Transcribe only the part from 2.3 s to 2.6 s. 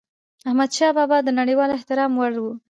و.